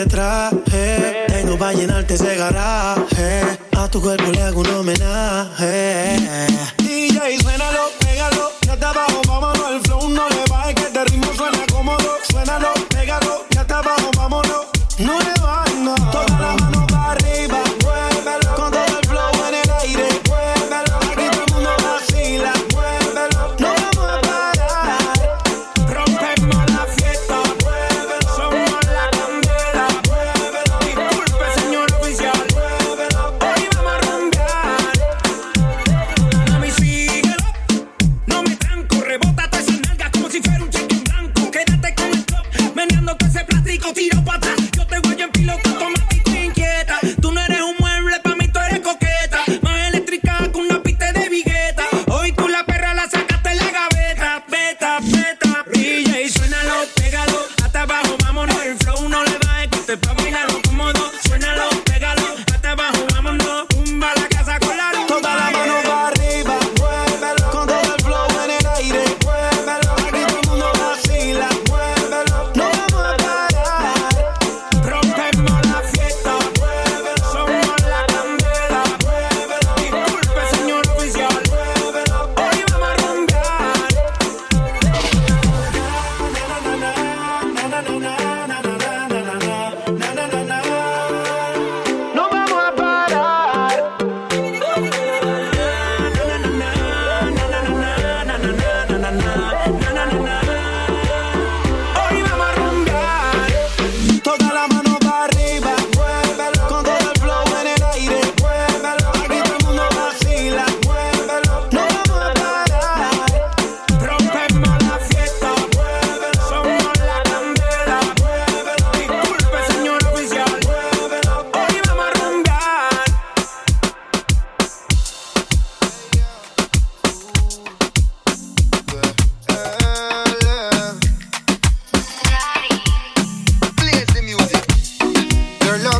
este 0.00 0.10
traje. 0.10 1.26
Tengo 1.28 1.58
para 1.58 1.72
llenarte 1.72 2.14
ese 2.14 2.36
garaje. 2.36 3.42
A 3.76 3.88
tu 3.88 4.00
cuerpo 4.00 4.30
le 4.32 4.42
hago 4.42 4.60
un 4.60 4.70
homenaje. 4.70 6.19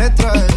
metralha. 0.00 0.49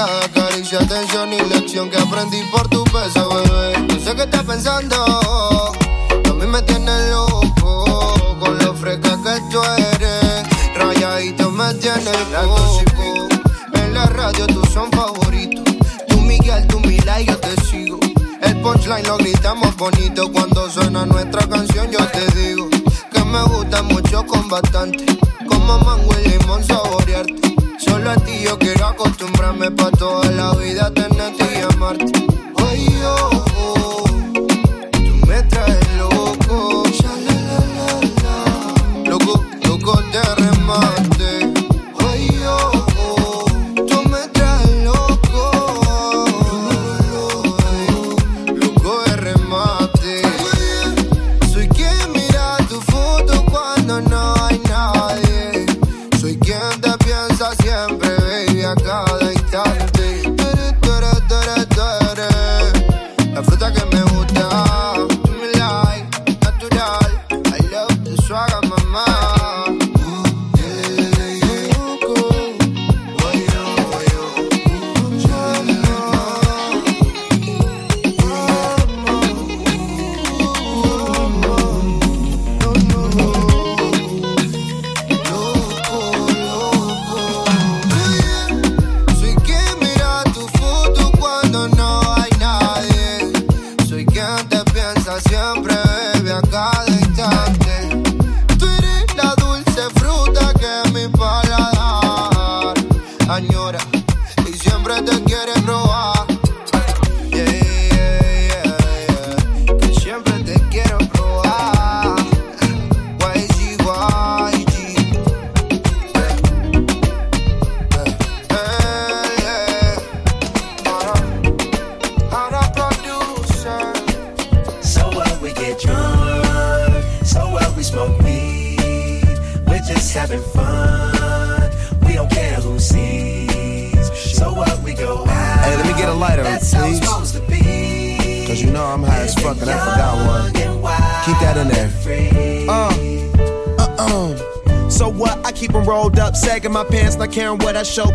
cada 0.00 0.28
caricia, 0.32 0.78
atención 0.78 1.30
y 1.30 1.40
lección 1.40 1.90
que 1.90 1.98
aprendí 1.98 2.42
por 2.50 2.66
tu 2.68 2.82
peso, 2.84 3.28
bebé. 3.28 3.86
Yo 3.88 4.00
sé 4.00 4.14
que 4.16 4.22
estás 4.22 4.44
pensando, 4.44 4.96
a 4.96 6.32
mí 6.38 6.46
me 6.46 6.62
tienes 6.62 7.10
loco, 7.10 8.14
con 8.40 8.58
lo 8.60 8.74
fresca 8.74 9.10
que 9.22 9.34
tú 9.50 9.60
eres, 9.62 10.46
rayadito 10.74 11.50
me 11.50 11.74
tienes 11.74 12.30
loco. 12.32 13.28
En 13.74 13.92
la 13.92 14.06
radio 14.06 14.46
tú 14.46 14.64
son 14.72 14.90
favoritos, 14.90 15.64
tú 16.08 16.18
Miguel, 16.22 16.66
tú 16.66 16.80
Mila 16.80 17.20
y 17.20 17.26
yo 17.26 17.36
te 17.36 17.54
sigo. 17.64 18.00
El 18.40 18.58
punchline 18.62 19.06
lo 19.06 19.18
gritamos 19.18 19.76
bonito, 19.76 20.32
cuando 20.32 20.70
suena 20.70 21.04
nuestra 21.04 21.46
canción 21.46 21.90
yo 21.90 22.06
te 22.06 22.26
digo 22.40 22.70
que 23.12 23.22
me 23.24 23.42
gusta 23.42 23.82
mucho 23.82 24.24
con 24.24 24.48
bastante 24.48 25.09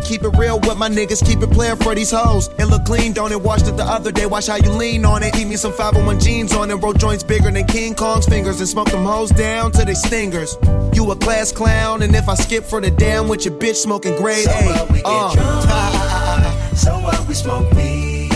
Keep 0.05 0.23
it 0.23 0.37
real 0.37 0.59
with 0.59 0.77
my 0.77 0.87
niggas, 0.87 1.25
keep 1.25 1.41
it 1.41 1.49
playing 1.51 1.77
for 1.77 1.95
these 1.95 2.11
hoes. 2.11 2.49
It 2.59 2.65
look 2.65 2.85
clean, 2.85 3.11
don't 3.11 3.31
it? 3.31 3.41
Washed 3.41 3.67
it 3.67 3.75
the 3.75 3.83
other 3.83 4.11
day, 4.11 4.27
watch 4.27 4.45
how 4.47 4.55
you 4.55 4.69
lean 4.71 5.03
on 5.03 5.23
it. 5.23 5.35
Eat 5.35 5.45
me 5.45 5.55
some 5.55 5.73
501 5.73 6.19
jeans 6.19 6.53
on 6.53 6.69
it, 6.69 6.75
roll 6.75 6.93
joints 6.93 7.23
bigger 7.23 7.49
than 7.49 7.65
King 7.65 7.95
Kong's 7.95 8.27
fingers, 8.27 8.59
and 8.59 8.69
smoke 8.69 8.89
them 8.91 9.03
hoes 9.03 9.31
down 9.31 9.71
to 9.71 9.83
they 9.83 9.95
stingers. 9.95 10.57
You 10.93 11.09
a 11.11 11.15
class 11.15 11.51
clown, 11.51 12.03
and 12.03 12.15
if 12.15 12.29
I 12.29 12.35
skip 12.35 12.63
for 12.63 12.79
the 12.79 12.91
damn 12.91 13.27
with 13.27 13.45
your 13.45 13.55
bitch 13.55 13.77
smoking 13.77 14.15
grade 14.17 14.45
So 14.45 14.51
A. 14.51 14.65
what 14.67 14.91
we 14.91 14.97
get 14.97 15.05
Uh. 15.07 15.33
drunk, 15.33 16.77
so 16.77 16.99
what 16.99 17.27
we 17.27 17.33
smoke 17.33 17.71
weed. 17.73 18.29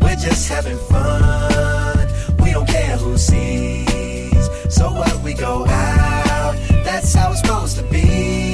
We're 0.00 0.14
just 0.16 0.48
having 0.48 0.78
fun. 0.78 2.08
We 2.38 2.52
don't 2.52 2.68
care 2.68 2.96
who 2.96 3.18
sees. 3.18 4.48
So 4.68 4.92
what 4.92 5.20
we 5.24 5.34
go 5.34 5.66
out. 5.66 6.54
That's 6.84 7.12
how 7.12 7.32
it's 7.32 7.40
supposed 7.40 7.76
to 7.78 7.82
be. 7.84 8.45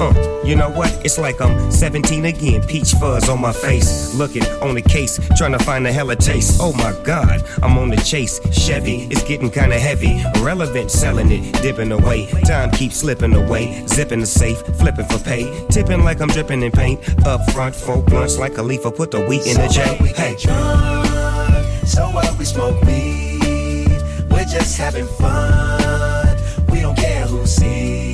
Uh, 0.00 0.12
you 0.44 0.56
know 0.56 0.70
what? 0.70 0.90
It's 1.04 1.18
like 1.18 1.40
I'm 1.40 1.70
17 1.70 2.24
again, 2.24 2.62
peach 2.66 2.92
fuzz 2.92 3.28
on 3.28 3.40
my 3.40 3.52
face. 3.52 4.14
Looking 4.14 4.44
on 4.60 4.74
the 4.74 4.82
case, 4.82 5.18
trying 5.36 5.52
to 5.52 5.58
find 5.58 5.86
a 5.86 5.92
hella 5.92 6.16
taste. 6.16 6.58
Oh 6.60 6.72
my 6.72 6.92
god, 7.04 7.42
I'm 7.62 7.78
on 7.78 7.90
the 7.90 7.96
chase. 7.96 8.40
Chevy, 8.52 9.04
it's 9.10 9.22
getting 9.22 9.50
kinda 9.50 9.78
heavy. 9.78 10.22
Relevant, 10.40 10.90
selling 10.90 11.30
it, 11.30 11.52
dipping 11.62 11.92
away. 11.92 12.26
Time 12.44 12.70
keeps 12.72 12.96
slipping 12.96 13.34
away. 13.34 13.86
Zipping 13.86 14.20
the 14.20 14.26
safe, 14.26 14.58
flipping 14.78 15.06
for 15.06 15.18
pay. 15.18 15.44
Tipping 15.68 16.04
like 16.04 16.20
I'm 16.20 16.28
dripping 16.28 16.62
in 16.62 16.72
paint. 16.72 17.00
Up 17.26 17.48
front, 17.52 17.74
four 17.74 18.02
blunts 18.02 18.38
like 18.38 18.58
a 18.58 18.62
leaf, 18.62 18.82
put 18.82 19.10
the 19.12 19.20
wheat 19.20 19.46
in 19.46 19.54
the 19.56 19.68
So 19.68 19.80
J. 19.82 19.90
what 19.92 20.00
we 20.00 20.08
Hey. 20.08 20.32
get 20.34 20.40
drunk, 20.40 21.86
so 21.86 22.02
what 22.10 22.36
we 22.38 22.44
smoke 22.44 22.80
weed. 22.82 24.02
We're 24.30 24.44
just 24.44 24.76
having 24.76 25.06
fun. 25.06 26.36
We 26.70 26.80
don't 26.80 26.96
care 26.96 27.26
who 27.26 27.46
sees. 27.46 28.13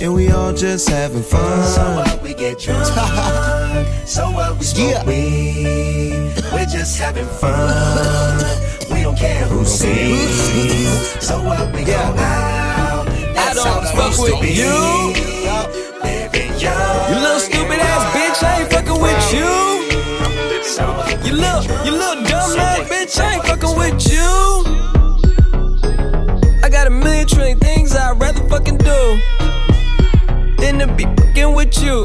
and 0.00 0.14
we 0.14 0.30
all 0.30 0.52
just 0.52 0.88
having 0.88 1.22
fun. 1.22 1.64
So 1.64 1.94
what 1.96 2.22
we 2.22 2.34
get 2.34 2.58
drunk. 2.58 2.84
so 4.06 4.30
what 4.30 4.58
we 4.58 4.64
smoke 4.64 5.06
weed. 5.06 6.32
We're 6.52 6.66
just 6.66 6.98
having 6.98 7.26
fun. 7.26 8.44
We 8.90 9.02
don't 9.02 9.16
care 9.16 9.44
who 9.46 9.64
sees. 9.64 11.24
So 11.24 11.42
what 11.42 11.72
we 11.74 11.84
go 11.84 11.92
out. 11.94 13.06
That's 13.34 13.58
I 13.58 13.68
how 13.68 13.74
don't 13.74 13.82
it's 13.84 13.92
fuck 13.92 14.12
supposed 14.12 14.32
to 14.32 14.38
with 14.40 14.42
be. 14.42 14.54
you. 14.54 15.12
Living 16.02 16.60
young. 16.60 17.10
You 17.10 17.20
little 17.20 17.40
stupid 17.40 17.78
ass 17.80 18.04
bitch, 18.14 18.42
I 18.42 18.60
ain't 18.62 18.70
fucking 18.72 19.00
with 19.00 19.32
you. 19.32 19.74
You 21.24 21.32
little, 21.32 21.62
you 21.86 21.92
little 21.92 22.22
dumb 22.24 22.58
ass 22.58 22.88
bitch, 22.88 23.20
I 23.20 23.34
ain't 23.34 23.44
fucking 23.44 23.76
with 23.78 24.12
you. 24.12 24.30
I 26.62 26.68
got 26.68 26.86
a 26.86 26.90
million 26.90 27.26
trillion 27.26 27.58
things 27.58 27.94
I'd 27.94 28.18
rather 28.20 28.46
fucking 28.48 28.78
do 28.78 29.20
than 29.38 29.43
to 30.78 30.86
be 30.94 31.04
fucking 31.04 31.54
with 31.54 31.82
you. 31.82 32.04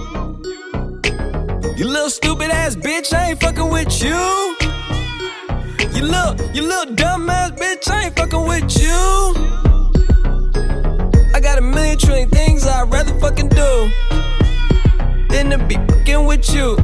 You 1.81 1.87
little 1.87 2.11
stupid 2.11 2.51
ass 2.51 2.75
bitch, 2.75 3.11
I 3.11 3.31
ain't 3.31 3.41
fucking 3.41 3.67
with 3.67 4.03
you. 4.03 4.11
You 5.95 6.03
little, 6.03 6.35
you 6.53 6.61
little 6.61 6.93
dumb 6.93 7.27
ass 7.27 7.53
bitch, 7.59 7.89
I 7.89 8.05
ain't 8.05 8.15
fucking 8.15 8.45
with 8.45 8.79
you. 8.79 9.33
I 11.33 11.39
got 11.39 11.57
a 11.57 11.61
million 11.61 11.97
trillion 11.97 12.29
things 12.29 12.67
I'd 12.67 12.83
rather 12.91 13.19
fucking 13.19 13.49
do 13.49 13.89
than 15.29 15.49
to 15.49 15.57
be 15.57 15.73
fucking 15.73 16.27
with 16.27 16.53
you. 16.53 16.77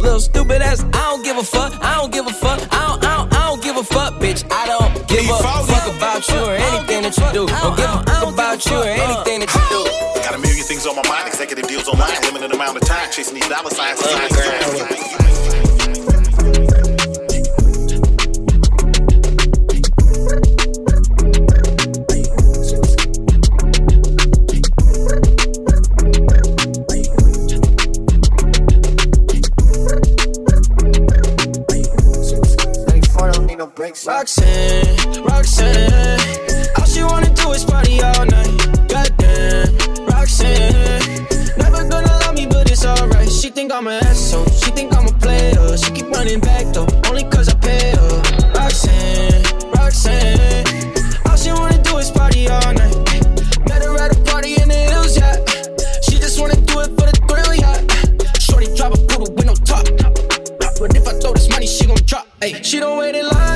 Little 0.00 0.18
stupid 0.18 0.62
ass, 0.62 0.82
I 0.82 0.90
don't 0.92 1.22
give 1.22 1.36
a 1.36 1.44
fuck, 1.44 1.74
I 1.84 1.96
don't 1.96 2.10
give 2.10 2.26
a 2.26 2.32
fuck, 2.32 2.58
I 2.72 2.86
don't, 2.86 3.04
I 3.04 3.16
don't, 3.18 3.34
I 3.34 3.48
don't 3.48 3.62
give 3.62 3.76
a 3.76 3.84
fuck, 3.84 4.14
bitch. 4.14 4.50
I 4.50 4.66
don't 4.66 5.06
give 5.08 5.28
a 5.28 5.42
fuck 5.42 5.94
about 5.94 6.26
you 6.26 6.38
or 6.38 6.54
anything 6.54 7.02
that 7.02 7.14
you 7.18 7.32
do. 7.34 7.46
Don't 7.48 7.76
give 7.76 7.84
a 7.84 8.02
fuck 8.02 8.32
about 8.32 8.64
you 8.64 8.76
or 8.78 8.84
anything 8.84 9.40
that 9.40 9.52
you 9.52 10.14
do. 10.14 10.17
On 10.88 10.96
my 10.96 11.08
mind, 11.08 11.28
executive 11.28 11.66
deals 11.66 11.86
online, 11.88 12.20
limited 12.22 12.52
amount 12.52 12.76
of 12.76 12.82
time, 12.82 13.10
chasing 13.10 13.34
these 13.34 13.48
dollar 13.48 13.70
signs. 13.70 14.00
Roxanne, 34.06 35.22
Roxanne, 35.24 36.20
all 36.78 36.84
she 36.86 37.02
wanna 37.02 37.32
do 37.34 37.50
is 37.52 37.64
party 37.64 38.00
all 38.02 38.24
night. 38.26 38.27
Think 43.58 43.72
I'm 43.72 43.88
an 43.88 44.04
asshole, 44.04 44.46
she 44.50 44.70
think 44.70 44.96
I'm 44.96 45.08
a 45.08 45.12
player. 45.18 45.76
She 45.76 45.90
keep 45.90 46.08
running 46.10 46.38
back 46.38 46.72
though, 46.72 46.86
only 47.08 47.24
cause 47.24 47.48
I 47.48 47.54
pay 47.58 47.90
her. 47.90 48.22
Roxanne, 48.54 49.42
Roxanne, 49.74 50.94
all 51.26 51.36
she 51.36 51.50
wanna 51.50 51.82
do 51.82 51.98
is 51.98 52.08
party 52.12 52.46
all 52.46 52.72
night. 52.72 52.94
Met 53.68 53.82
her 53.82 53.98
at 53.98 54.16
a 54.16 54.20
party 54.30 54.62
in 54.62 54.68
the 54.68 54.80
hills, 54.92 55.16
yeah. 55.18 55.34
She 56.06 56.20
just 56.22 56.40
wanna 56.40 56.54
do 56.54 56.78
it 56.84 56.90
for 56.96 57.06
the 57.10 57.18
thrill, 57.26 57.52
yeah. 57.52 57.78
Shorty 58.38 58.72
drive 58.76 58.92
a 58.92 59.00
poodle 59.08 59.34
with 59.34 59.46
no 59.46 59.54
top. 59.66 59.86
But 60.78 60.94
if 60.94 61.08
I 61.08 61.18
throw 61.18 61.32
this 61.32 61.50
money, 61.50 61.66
she 61.66 61.84
gon' 61.84 61.96
drop. 62.06 62.28
Ay, 62.40 62.62
she 62.62 62.78
don't 62.78 62.96
wait 62.96 63.16
in 63.16 63.26
lines 63.26 63.47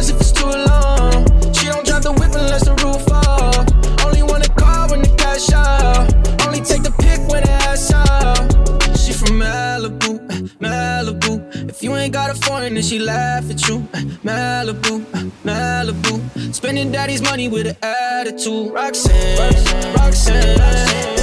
she 12.92 12.98
laugh 12.98 13.50
at 13.50 13.68
you. 13.68 13.76
Eh, 13.94 14.04
Malibu, 14.22 15.00
eh, 15.14 15.30
Malibu. 15.44 16.54
Spending 16.54 16.92
daddy's 16.92 17.22
money 17.22 17.48
with 17.48 17.66
an 17.66 17.76
attitude. 17.82 18.70
Roxanne, 18.70 19.38
Roxanne, 19.38 19.94
Roxanne. 19.94 21.21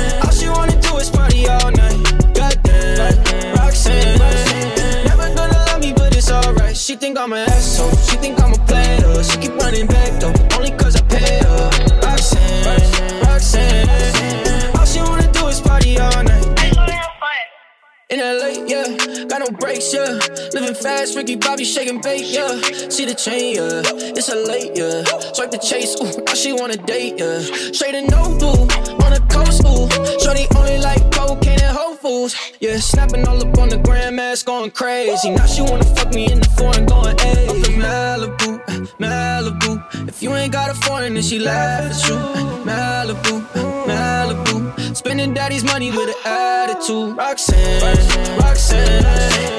Fast, 20.81 21.15
Ricky 21.15 21.35
Bobby 21.35 21.63
shaking 21.63 22.01
bait, 22.01 22.25
yeah. 22.25 22.59
See 22.89 23.05
the 23.05 23.13
chain, 23.15 23.55
yeah. 23.55 23.81
It's 24.15 24.29
a 24.29 24.35
late, 24.35 24.71
yeah. 24.75 25.03
Swipe 25.33 25.51
the 25.51 25.57
chase, 25.57 25.95
ooh, 26.01 26.23
now 26.25 26.33
she 26.33 26.53
wanna 26.53 26.77
date, 26.77 27.19
yeah. 27.19 27.39
Straight 27.71 27.95
and 27.95 28.09
no 28.09 28.23
boo, 28.39 28.67
on 29.03 29.11
the 29.13 29.23
coast, 29.29 29.61
ooh. 29.65 29.87
Shorty 30.23 30.47
only 30.55 30.77
like 30.79 31.11
cocaine 31.11 31.61
and 31.61 31.75
Whole 31.75 31.95
Foods, 31.95 32.35
yeah. 32.59 32.77
Snapping 32.77 33.27
all 33.27 33.41
up 33.41 33.57
on 33.57 33.69
the 33.69 33.77
grandmas, 33.77 34.43
going 34.43 34.71
crazy. 34.71 35.31
Now 35.31 35.45
she 35.45 35.61
wanna 35.61 35.85
fuck 35.95 36.13
me 36.13 36.31
in 36.31 36.39
the 36.39 36.49
foreign, 36.57 36.85
going 36.85 37.17
hey. 37.19 37.47
Up 37.47 37.55
in 37.55 37.79
Malibu, 37.81 38.59
Malibu. 38.99 40.07
If 40.07 40.23
you 40.23 40.33
ain't 40.35 40.53
got 40.53 40.69
a 40.69 40.73
foreign, 40.73 41.13
then 41.13 41.23
she 41.23 41.39
laugh 41.39 41.91
at 41.91 42.07
you. 42.07 42.15
Malibu, 42.65 43.41
Malibu. 43.85 44.95
Spending 44.95 45.33
daddy's 45.33 45.63
money 45.63 45.91
with 45.91 46.09
an 46.09 46.15
attitude. 46.25 47.17
Roxanne, 47.17 48.37
Roxanne. 48.39 49.49
She 49.51 49.58